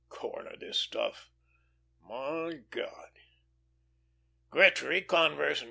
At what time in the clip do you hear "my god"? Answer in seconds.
2.01-3.09